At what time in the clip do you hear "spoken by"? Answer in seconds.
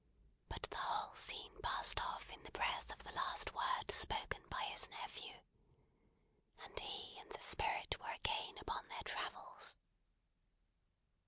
3.91-4.63